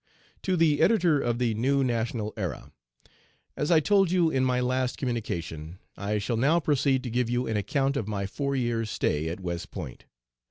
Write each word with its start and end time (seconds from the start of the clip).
To 0.41 0.57
the 0.57 0.81
Editor 0.81 1.19
of 1.21 1.37
the 1.37 1.53
New 1.53 1.83
National 1.83 2.33
Era: 2.35 2.71
As 3.55 3.69
I 3.69 3.79
told 3.79 4.09
you 4.09 4.31
in 4.31 4.43
my 4.43 4.59
last 4.59 4.97
communication, 4.97 5.77
I 5.95 6.17
shall 6.17 6.37
now 6.37 6.59
proceed 6.59 7.03
to 7.03 7.11
give 7.11 7.29
you 7.29 7.45
an 7.45 7.55
account 7.55 7.95
of 7.95 8.07
my 8.07 8.25
four 8.25 8.55
years' 8.55 8.89
stay 8.89 9.29
at 9.29 9.39
West 9.41 9.69
Point. 9.69 10.05